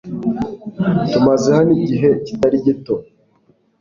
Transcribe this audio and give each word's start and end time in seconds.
Tumaze 1.11 1.49
hano 1.57 1.71
igihe 1.81 2.09
kitari 2.25 2.57
gito. 2.65 2.95